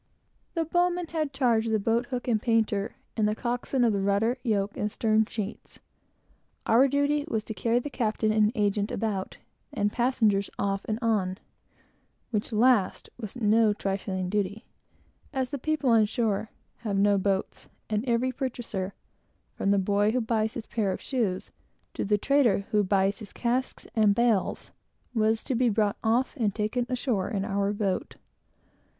[0.55, 3.93] The bow man had charge of the boat hook and painter, and the coxswain of
[3.93, 5.77] the rudder, yoke, and stern sheets.
[6.65, 9.37] Our duty was to carry the captain and agent about,
[9.71, 11.37] and passengers off and on;
[12.31, 14.65] which last was no trifling duty,
[15.33, 18.95] as the people on shore have no boats, and every purchaser,
[19.53, 21.51] from the boy who buys his pair of shoes,
[21.93, 24.71] to the trader who buys his casks and bales,
[25.13, 28.15] were to be taken off and on, in our boat.